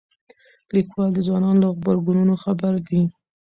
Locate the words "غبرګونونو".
1.73-2.33